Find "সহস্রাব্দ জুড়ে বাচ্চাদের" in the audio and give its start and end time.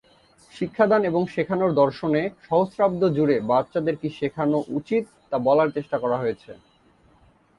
2.47-3.95